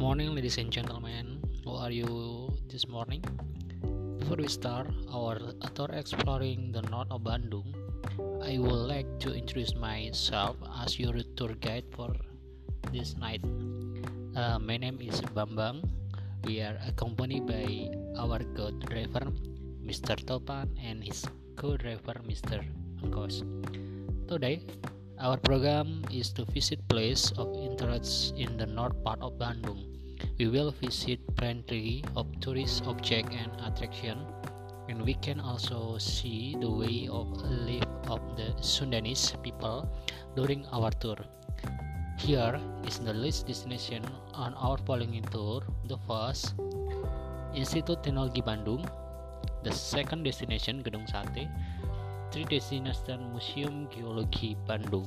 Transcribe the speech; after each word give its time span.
morning, 0.00 0.34
ladies 0.34 0.56
and 0.56 0.72
gentlemen. 0.72 1.44
How 1.62 1.76
are 1.76 1.92
you 1.92 2.48
this 2.72 2.88
morning? 2.88 3.20
Before 4.16 4.40
we 4.40 4.48
start 4.48 4.88
our 5.12 5.36
tour 5.76 5.92
exploring 5.92 6.72
the 6.72 6.80
north 6.88 7.12
of 7.12 7.20
Bandung, 7.20 7.68
I 8.40 8.56
would 8.56 8.88
like 8.88 9.04
to 9.20 9.34
introduce 9.36 9.74
myself 9.76 10.56
as 10.80 10.98
your 10.98 11.12
tour 11.36 11.52
guide 11.60 11.84
for 11.92 12.16
this 12.90 13.14
night. 13.20 13.44
Uh, 14.34 14.58
my 14.58 14.78
name 14.78 15.04
is 15.04 15.20
Bambang. 15.36 15.84
We 16.48 16.62
are 16.64 16.80
accompanied 16.88 17.44
by 17.44 17.92
our 18.16 18.40
co-driver, 18.56 19.28
Mr. 19.84 20.16
Topan, 20.16 20.72
and 20.80 21.04
his 21.04 21.28
co-driver, 21.56 22.16
Mr. 22.24 22.64
Angkos. 23.04 23.44
Today, 24.26 24.64
our 25.20 25.36
program 25.36 26.00
is 26.08 26.32
to 26.32 26.48
visit 26.56 26.80
place 26.88 27.36
of 27.36 27.52
interest 27.60 28.32
in 28.40 28.56
the 28.56 28.64
north 28.64 28.96
part 29.04 29.20
of 29.20 29.36
Bandung. 29.36 29.90
We 30.40 30.48
will 30.48 30.72
visit 30.72 31.20
plenty 31.36 32.02
of 32.16 32.24
tourist 32.40 32.88
object 32.88 33.28
and 33.36 33.52
attraction, 33.60 34.16
and 34.88 35.04
we 35.04 35.12
can 35.12 35.38
also 35.38 35.98
see 35.98 36.56
the 36.58 36.64
way 36.64 37.12
of 37.12 37.28
life 37.44 37.84
of 38.08 38.24
the 38.38 38.56
Sundanese 38.56 39.36
people 39.42 39.84
during 40.36 40.64
our 40.72 40.88
tour. 40.92 41.20
Here 42.16 42.58
is 42.88 42.96
the 43.04 43.12
list 43.12 43.48
destination 43.48 44.00
on 44.32 44.54
our 44.54 44.78
following 44.88 45.20
tour. 45.28 45.60
The 45.92 46.00
first, 46.08 46.56
Institut 47.52 48.00
Teknologi 48.00 48.40
Bandung. 48.40 48.88
The 49.62 49.72
second 49.76 50.24
destination, 50.24 50.80
Gedung 50.80 51.04
Sate. 51.04 51.52
Three 52.32 52.48
Destination 52.48 53.28
Museum 53.36 53.88
Geologi 53.92 54.56
Bandung. 54.66 55.04